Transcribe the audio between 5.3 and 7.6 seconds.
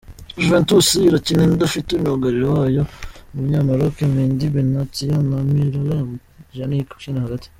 Miralem Pjanic ukina hagati.